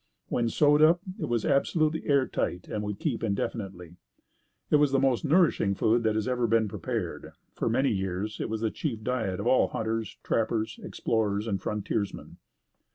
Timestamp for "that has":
6.01-6.27